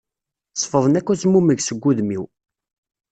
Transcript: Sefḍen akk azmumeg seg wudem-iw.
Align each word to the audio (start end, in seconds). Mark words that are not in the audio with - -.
Sefḍen 0.55 0.97
akk 0.99 1.07
azmumeg 1.13 1.59
seg 1.63 1.79
wudem-iw. 1.81 2.23